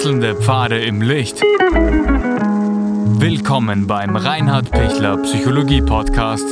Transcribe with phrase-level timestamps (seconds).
[0.00, 1.42] Wechselnde Pfade im Licht.
[3.20, 6.46] Willkommen beim Reinhard Pichler Psychologie Podcast.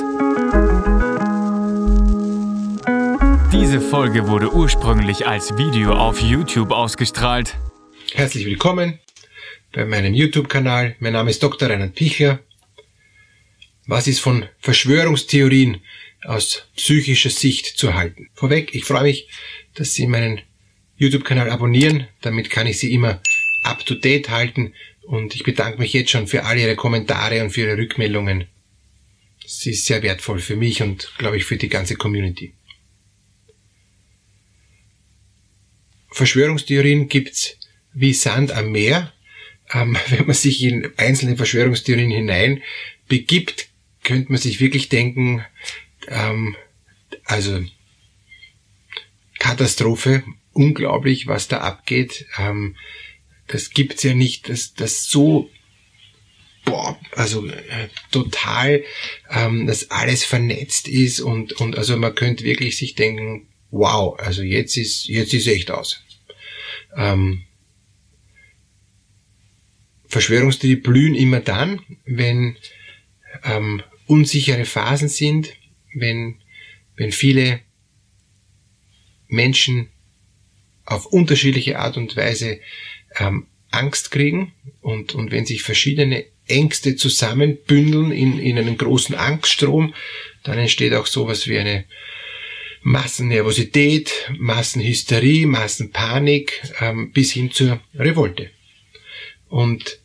[3.51, 7.57] Diese Folge wurde ursprünglich als Video auf YouTube ausgestrahlt.
[8.13, 8.99] Herzlich willkommen
[9.73, 10.97] bei meinem YouTube-Kanal.
[10.99, 11.71] Mein Name ist Dr.
[11.71, 12.41] Reinhard Pichler.
[13.87, 15.79] Was ist von Verschwörungstheorien
[16.23, 18.29] aus psychischer Sicht zu halten?
[18.35, 19.27] Vorweg, ich freue mich,
[19.75, 20.43] dass Sie meinen
[20.99, 22.09] YouTube-Kanal abonnieren.
[22.21, 23.23] Damit kann ich Sie immer
[23.69, 24.75] up to date halten.
[25.03, 28.47] Und ich bedanke mich jetzt schon für all Ihre Kommentare und für Ihre Rückmeldungen.
[29.47, 32.53] Sie ist sehr wertvoll für mich und, glaube ich, für die ganze Community.
[36.11, 37.57] Verschwörungstheorien gibt's
[37.95, 39.13] wie Sand am Meer.
[39.73, 42.63] Ähm, wenn man sich in einzelne Verschwörungstheorien hinein
[43.09, 43.69] begibt,
[44.05, 45.45] könnte man sich wirklich denken,
[46.09, 46.57] ähm,
[47.25, 47.65] also
[49.39, 52.27] Katastrophe, unglaublich, was da abgeht.
[52.39, 52.77] Ähm,
[53.49, 55.51] das gibt's ja nicht, dass das so
[56.69, 58.85] boah, also äh, total,
[59.31, 64.43] ähm, dass alles vernetzt ist und und also man könnte wirklich sich denken, wow, also
[64.43, 66.03] jetzt ist jetzt ist echt aus.
[66.97, 67.45] Ähm,
[70.07, 72.57] Verschwörungstheorien blühen immer dann, wenn
[73.45, 75.55] ähm, unsichere Phasen sind,
[75.95, 76.41] wenn
[76.97, 77.61] wenn viele
[79.29, 79.89] Menschen
[80.85, 82.61] auf unterschiedliche Art und Weise
[83.19, 89.95] ähm, Angst kriegen und, und wenn sich verschiedene Ängste zusammenbündeln in, in einen großen Angststrom,
[90.45, 91.85] dann entsteht auch sowas wie eine
[92.83, 98.51] Massennervosität, Massenhysterie, Massenpanik ähm, bis hin zur Revolte.
[99.49, 99.99] Und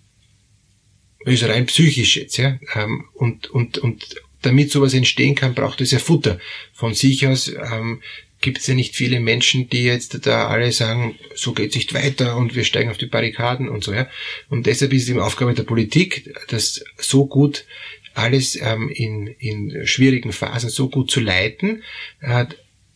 [1.23, 2.59] das ist rein psychisch jetzt, ja.
[2.75, 6.39] Ähm, und, und, und damit sowas entstehen kann, braucht es ja Futter.
[6.73, 8.01] Von sich aus ähm,
[8.43, 12.35] gibt es ja nicht viele Menschen, die jetzt da alle sagen, so geht's nicht weiter
[12.35, 14.07] und wir steigen auf die Barrikaden und so, ja.
[14.49, 17.65] Und deshalb ist es die Aufgabe der Politik, das so gut
[18.13, 21.83] alles ähm, in, in schwierigen Phasen so gut zu leiten,
[22.19, 22.45] äh,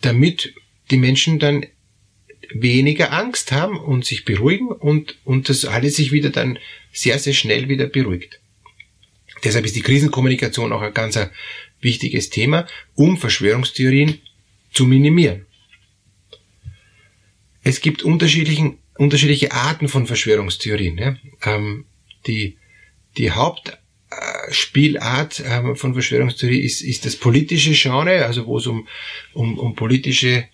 [0.02, 0.54] damit
[0.92, 1.66] die Menschen dann
[2.50, 6.60] weniger Angst haben und sich beruhigen und, und das alles sich wieder dann
[6.92, 8.42] sehr, sehr schnell wieder beruhigt.
[9.46, 11.18] Deshalb ist die Krisenkommunikation auch ein ganz
[11.80, 14.20] wichtiges Thema, um Verschwörungstheorien
[14.78, 15.46] zu minimieren.
[17.64, 21.00] Es gibt unterschiedlichen, unterschiedliche Arten von Verschwörungstheorien.
[21.00, 21.18] Ja?
[21.44, 21.86] Ähm,
[22.28, 22.60] die,
[23.18, 28.88] die Hauptspielart äh, von Verschwörungstheorie ist, ist das politische Genre, also wo es um,
[29.34, 30.48] um, um politische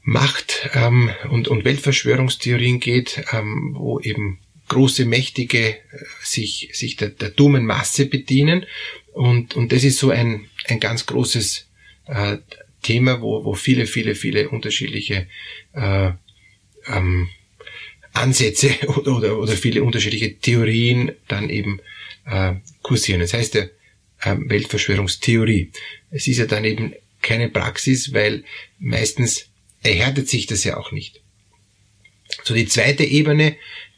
[0.00, 4.38] Macht ähm, und, und Weltverschwörungstheorien geht, ähm, wo eben
[4.68, 5.78] große Mächtige äh,
[6.22, 8.64] sich, sich der, der dummen Masse bedienen.
[9.12, 11.66] Und, und das ist so ein, ein ganz großes
[12.06, 12.38] äh,
[12.84, 15.26] Thema, wo, wo viele, viele, viele unterschiedliche
[15.72, 16.10] äh,
[16.86, 17.28] ähm,
[18.12, 21.80] Ansätze oder, oder, oder viele unterschiedliche Theorien dann eben
[22.26, 23.20] äh, kursieren.
[23.20, 23.62] Das heißt ja
[24.20, 25.72] äh, Weltverschwörungstheorie.
[26.10, 28.44] Es ist ja dann eben keine Praxis, weil
[28.78, 29.46] meistens
[29.82, 31.20] erhärtet sich das ja auch nicht.
[32.44, 33.56] So die zweite Ebene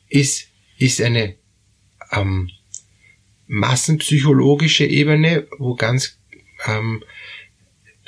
[0.09, 0.49] ist,
[0.79, 1.35] ist eine
[2.13, 2.51] ähm,
[3.47, 6.19] massenpsychologische Ebene, wo ganz
[6.67, 7.03] ähm,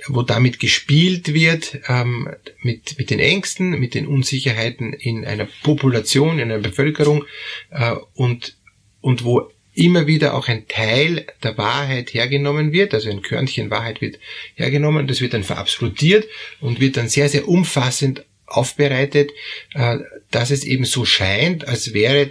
[0.07, 2.29] wo damit gespielt wird, ähm,
[2.63, 7.25] mit, mit den Ängsten, mit den Unsicherheiten in einer Population, in einer Bevölkerung
[7.71, 8.57] äh, und,
[9.01, 14.01] und wo immer wieder auch ein Teil der Wahrheit hergenommen wird, also ein Körnchen Wahrheit
[14.01, 14.19] wird
[14.57, 16.27] hergenommen, das wird dann verabsolutiert
[16.61, 19.31] und wird dann sehr, sehr umfassend aufbereitet,
[19.75, 19.99] äh,
[20.31, 22.31] dass es eben so scheint, als wäre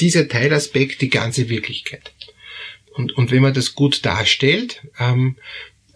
[0.00, 2.12] dieser Teilaspekt die ganze Wirklichkeit.
[2.94, 5.36] Und, und wenn man das gut darstellt, ähm,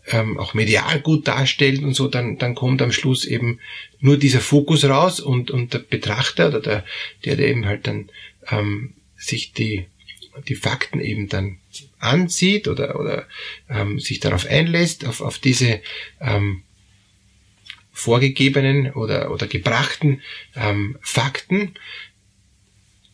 [0.06, 3.60] ähm, auch medial gut darstellt und so, dann, dann kommt am Schluss eben
[4.00, 6.84] nur dieser Fokus raus und, und der Betrachter oder der,
[7.24, 8.10] der, der eben halt dann
[8.50, 9.86] ähm, sich die,
[10.48, 11.58] die Fakten eben dann
[11.98, 13.26] ansieht oder, oder
[13.70, 15.80] ähm, sich darauf einlässt, auf, auf diese
[16.20, 16.62] ähm,
[17.92, 20.20] vorgegebenen oder, oder gebrachten
[20.54, 21.74] ähm, Fakten,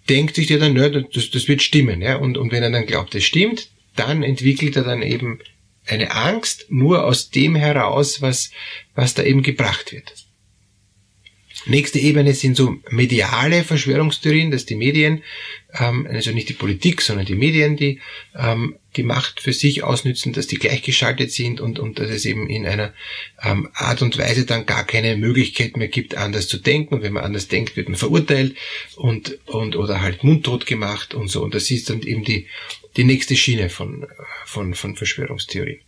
[0.09, 2.03] denkt sich der dann, ja, das, das wird stimmen.
[2.03, 2.17] Ja?
[2.17, 5.39] Und, und wenn er dann glaubt, es stimmt, dann entwickelt er dann eben
[5.91, 8.51] eine Angst nur aus dem heraus, was,
[8.95, 10.15] was da eben gebracht wird.
[11.67, 15.23] Nächste Ebene sind so mediale Verschwörungstheorien, dass die Medien,
[15.79, 18.01] ähm, also nicht die Politik, sondern die Medien, die
[18.35, 22.49] ähm, die Macht für sich ausnützen, dass die gleichgeschaltet sind und, und dass es eben
[22.49, 22.93] in einer
[23.43, 26.95] ähm, Art und Weise dann gar keine Möglichkeit mehr gibt, anders zu denken.
[26.95, 28.57] Und wenn man anders denkt, wird man verurteilt
[28.97, 31.43] und, und oder halt mundtot gemacht und so.
[31.43, 32.47] Und das ist dann eben die,
[32.97, 34.07] die nächste Schiene von,
[34.47, 35.81] von, von Verschwörungstheorien.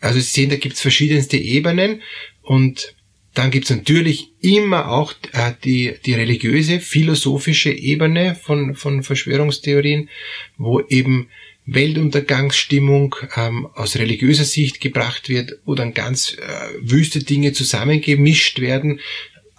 [0.00, 2.02] Also Sie sehen, da gibt es verschiedenste Ebenen
[2.42, 2.94] und
[3.34, 10.08] Dann gibt's natürlich immer auch äh, die, die religiöse, philosophische Ebene von, von Verschwörungstheorien,
[10.56, 11.28] wo eben
[11.66, 16.40] Weltuntergangsstimmung ähm, aus religiöser Sicht gebracht wird, wo dann ganz äh,
[16.80, 18.98] wüste Dinge zusammengemischt werden.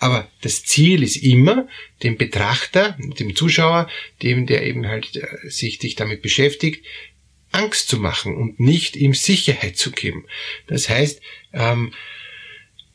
[0.01, 1.67] Aber das Ziel ist immer,
[2.01, 3.87] dem Betrachter, dem Zuschauer,
[4.23, 6.83] dem, der eben halt äh, sich, sich damit beschäftigt,
[7.51, 10.25] Angst zu machen und nicht ihm Sicherheit zu geben.
[10.65, 11.21] Das heißt,
[11.53, 11.93] ähm,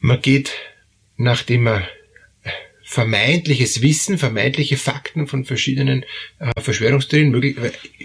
[0.00, 0.52] man geht,
[1.16, 1.86] nachdem man
[2.82, 6.04] vermeintliches Wissen, vermeintliche Fakten von verschiedenen
[6.40, 7.56] äh, Verschwörungstheorien, möglich,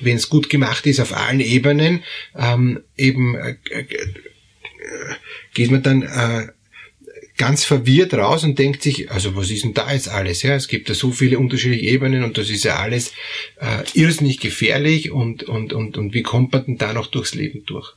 [0.01, 2.03] wenn es gut gemacht ist auf allen Ebenen,
[2.37, 3.85] ähm, eben äh, äh,
[5.55, 6.51] geht man dann äh,
[7.37, 10.43] ganz verwirrt raus und denkt sich, also was ist denn da jetzt alles?
[10.43, 13.13] Ja, es gibt da so viele unterschiedliche Ebenen und das ist ja alles
[13.59, 17.65] äh, irrsinnig gefährlich und, und, und, und wie kommt man denn da noch durchs Leben
[17.65, 17.93] durch?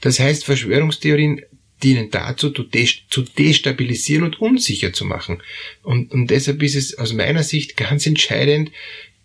[0.00, 1.42] Das heißt, Verschwörungstheorien
[1.82, 5.42] dienen dazu, zu destabilisieren und unsicher zu machen.
[5.82, 8.70] Und, und deshalb ist es aus meiner Sicht ganz entscheidend,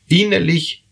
[0.10, 0.84] innerlich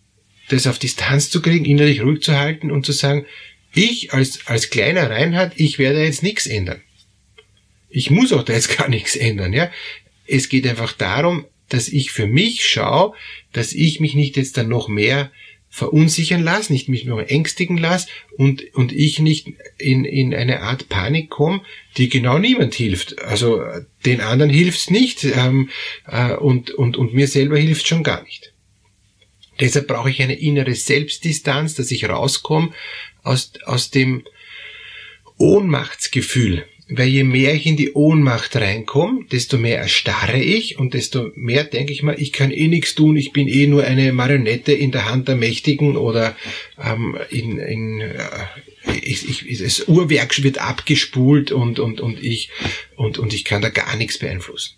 [0.50, 3.26] das auf Distanz zu kriegen, innerlich ruhig zu halten und zu sagen,
[3.74, 6.82] ich als, als kleiner Reinhard, ich werde jetzt nichts ändern.
[7.90, 9.72] Ich muss auch da jetzt gar nichts ändern, ja.
[10.28, 13.14] Es geht einfach darum, dass ich für mich schaue,
[13.52, 15.32] dass ich mich nicht jetzt dann noch mehr
[15.70, 18.08] verunsichern lasse, nicht mich nur ängstigen lasse
[18.38, 21.62] und, und ich nicht in, in eine Art Panik komme,
[21.98, 23.22] die genau niemand hilft.
[23.22, 23.64] Also
[24.06, 25.70] den anderen hilft's nicht ähm,
[26.08, 28.52] äh, und, und, und mir selber hilft schon gar nicht.
[29.60, 32.72] Deshalb brauche ich eine innere Selbstdistanz, dass ich rauskomme
[33.24, 34.24] aus, aus dem
[35.38, 41.32] Ohnmachtsgefühl, weil je mehr ich in die Ohnmacht reinkomme, desto mehr erstarre ich und desto
[41.36, 44.74] mehr denke ich mal, ich kann eh nichts tun, ich bin eh nur eine Marionette
[44.74, 46.36] in der Hand der Mächtigen oder
[46.84, 48.18] ähm, in, in äh,
[49.04, 52.50] ich, ich, das Uhrwerk wird abgespult und, und, und, ich,
[52.96, 54.76] und, und ich kann da gar nichts beeinflussen.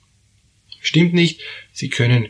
[0.81, 1.39] Stimmt nicht,
[1.71, 2.27] Sie können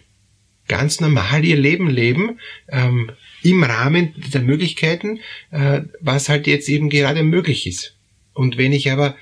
[0.67, 2.39] ganz normal Ihr Leben leben,
[2.69, 3.11] ähm,
[3.41, 7.95] im Rahmen der Möglichkeiten, äh, was halt jetzt eben gerade möglich ist.
[8.33, 9.15] Und wenn ich aber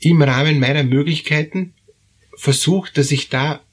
[0.00, 1.74] im Rahmen meiner Möglichkeiten
[2.36, 3.64] versucht, dass ich da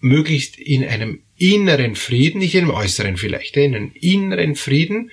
[0.00, 5.10] möglichst in einem inneren Frieden, nicht in einem äußeren vielleicht, in einem inneren Frieden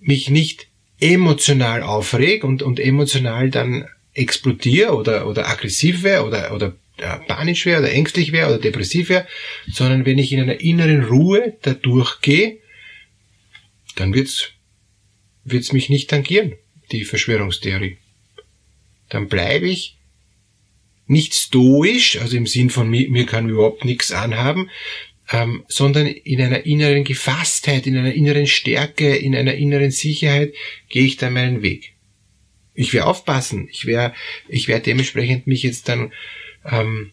[0.00, 0.68] mich nicht
[1.00, 7.66] emotional aufreg und, und emotional dann explodiere oder, oder aggressiv wäre oder, oder äh, panisch
[7.66, 9.26] wäre oder ängstlich wäre oder depressiv wäre,
[9.70, 12.58] sondern wenn ich in einer inneren Ruhe da durchgehe,
[13.94, 14.50] dann wird's,
[15.44, 16.54] wird's mich nicht tangieren,
[16.90, 17.98] die Verschwörungstheorie
[19.08, 19.96] dann bleibe ich
[21.06, 24.70] nicht stoisch, also im Sinn von mir, mir kann überhaupt nichts anhaben,
[25.30, 30.54] ähm, sondern in einer inneren Gefasstheit, in einer inneren Stärke, in einer inneren Sicherheit
[30.88, 31.94] gehe ich dann meinen Weg.
[32.74, 34.14] Ich werde aufpassen, ich werde
[34.48, 36.12] ich werde dementsprechend mich jetzt dann
[36.64, 37.10] ähm,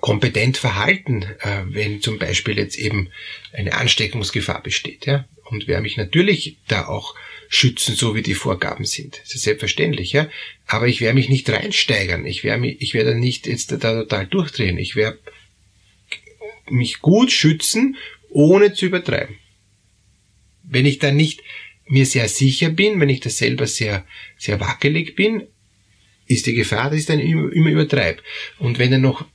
[0.00, 3.08] kompetent verhalten, äh, wenn zum Beispiel jetzt eben
[3.52, 7.14] eine Ansteckungsgefahr besteht, ja, und werde mich natürlich da auch
[7.48, 9.20] schützen, so wie die Vorgaben sind.
[9.22, 10.28] Das ist selbstverständlich, ja.
[10.66, 12.26] Aber ich werde mich nicht reinsteigern.
[12.26, 14.78] Ich werde mich, ich werde nicht jetzt da total durchdrehen.
[14.78, 15.18] Ich werde
[16.70, 17.96] mich gut schützen,
[18.30, 19.36] ohne zu übertreiben.
[20.62, 21.42] Wenn ich dann nicht
[21.86, 24.06] mir sehr sicher bin, wenn ich da selber sehr,
[24.38, 25.46] sehr wackelig bin,
[26.26, 28.22] ist die Gefahr, dass ich dann immer, immer übertreibe.
[28.58, 29.26] Und wenn dann noch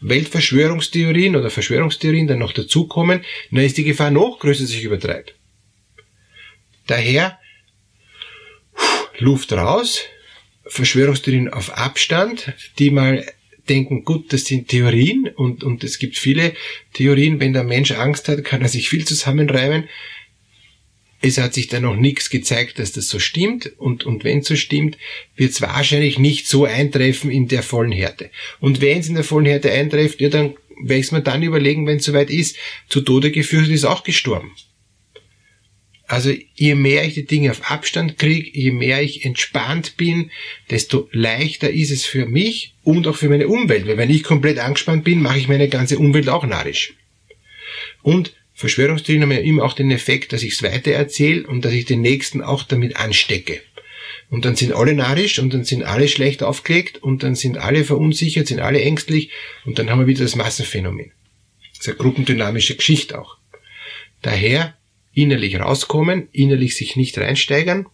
[0.00, 5.32] Weltverschwörungstheorien oder Verschwörungstheorien dann noch dazukommen, dann ist die Gefahr noch größer, dass ich übertreibe.
[6.88, 7.38] Daher
[9.18, 10.00] Luft raus,
[10.66, 13.24] Verschwörungstheorien auf Abstand, die mal
[13.68, 16.54] denken, gut, das sind Theorien und, und es gibt viele
[16.94, 19.84] Theorien, wenn der Mensch Angst hat, kann er sich viel zusammenreimen.
[21.20, 24.48] Es hat sich da noch nichts gezeigt, dass das so stimmt und, und wenn es
[24.48, 24.96] so stimmt,
[25.36, 28.30] wird es wahrscheinlich nicht so eintreffen in der vollen Härte.
[28.60, 31.86] Und wenn es in der vollen Härte eintrifft, ja, dann werde ich mir dann überlegen,
[31.86, 32.56] wenn es soweit ist,
[32.88, 34.52] zu Tode geführt ist auch gestorben.
[36.08, 40.30] Also je mehr ich die Dinge auf Abstand kriege, je mehr ich entspannt bin,
[40.70, 43.86] desto leichter ist es für mich und auch für meine Umwelt.
[43.86, 46.94] Weil wenn ich komplett angespannt bin, mache ich meine ganze Umwelt auch narrisch.
[48.02, 51.74] Und Verschwörungstheorien haben ja immer auch den Effekt, dass ich es weiter erzähle und dass
[51.74, 53.60] ich den Nächsten auch damit anstecke.
[54.30, 57.84] Und dann sind alle narrisch und dann sind alle schlecht aufgelegt und dann sind alle
[57.84, 59.30] verunsichert, sind alle ängstlich
[59.66, 61.12] und dann haben wir wieder das Massenphänomen.
[61.72, 63.36] Das ist eine gruppendynamische Geschichte auch.
[64.22, 64.77] Daher
[65.18, 67.86] innerlich rauskommen, innerlich sich nicht reinsteigern,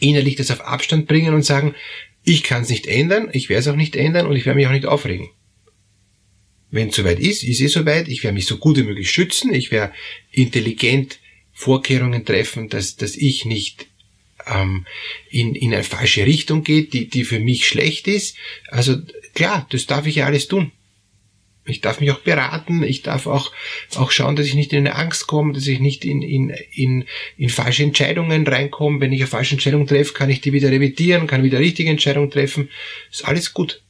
[0.00, 1.74] innerlich das auf Abstand bringen und sagen,
[2.24, 4.66] ich kann es nicht ändern, ich werde es auch nicht ändern und ich werde mich
[4.66, 5.30] auch nicht aufregen.
[6.70, 9.54] Wenn es soweit ist, ist es soweit, ich werde mich so gut wie möglich schützen,
[9.54, 9.94] ich werde
[10.30, 11.18] intelligent
[11.52, 13.86] Vorkehrungen treffen, dass, dass ich nicht
[14.46, 14.86] ähm,
[15.30, 18.36] in, in eine falsche Richtung geht, die, die für mich schlecht ist.
[18.68, 18.98] Also
[19.34, 20.70] klar, das darf ich ja alles tun.
[21.66, 23.52] Ich darf mich auch beraten, ich darf auch,
[23.94, 27.04] auch schauen, dass ich nicht in eine Angst komme, dass ich nicht in, in, in,
[27.36, 29.00] in falsche Entscheidungen reinkomme.
[29.00, 32.30] Wenn ich eine falsche Entscheidung treffe, kann ich die wieder revidieren, kann wieder richtige Entscheidung
[32.30, 32.70] treffen.
[33.10, 33.82] Ist alles gut.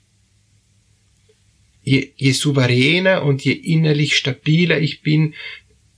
[1.83, 5.35] Je, je souveräner und je innerlich stabiler ich bin,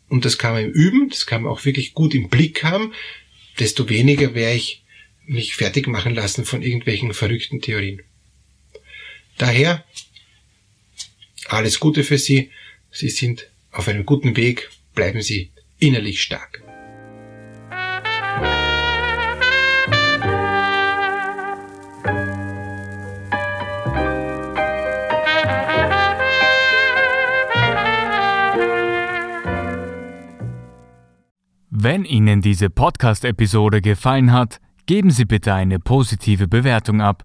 [0.08, 2.92] und das kann man Üben, das kann man auch wirklich gut im Blick haben,
[3.58, 4.84] desto weniger werde ich
[5.24, 8.02] mich fertig machen lassen von irgendwelchen verrückten Theorien.
[9.38, 9.84] Daher
[11.52, 12.50] alles Gute für Sie.
[12.90, 14.70] Sie sind auf einem guten Weg.
[14.94, 16.62] Bleiben Sie innerlich stark.
[31.84, 37.24] Wenn Ihnen diese Podcast-Episode gefallen hat, geben Sie bitte eine positive Bewertung ab.